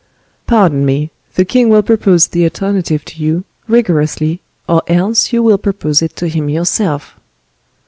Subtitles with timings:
[0.47, 6.01] "Pardon me;—the king will propose the alternative to you, rigorously, or else you will propose
[6.01, 7.19] it to him yourself."